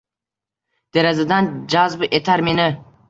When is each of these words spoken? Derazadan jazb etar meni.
Derazadan 0.97 1.51
jazb 1.75 2.07
etar 2.21 2.45
meni. 2.49 2.67